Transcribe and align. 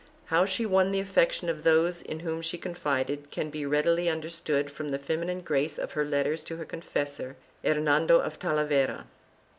How 0.25 0.45
she 0.45 0.65
won 0.65 0.91
the 0.91 0.99
affection 0.99 1.47
of 1.47 1.61
those 1.63 2.01
in 2.01 2.21
whom 2.21 2.41
she 2.41 2.57
confided 2.57 3.29
can 3.29 3.51
be 3.51 3.67
readily 3.67 4.09
understood 4.09 4.71
from 4.71 4.89
the 4.89 4.97
feminine 4.97 5.41
grace 5.41 5.77
of 5.77 5.91
her 5.91 6.03
letters 6.05 6.43
to 6.45 6.55
her 6.57 6.65
confessor, 6.65 7.35
Hernando 7.63 8.17
of 8.19 8.39
Talavera. 8.39 9.05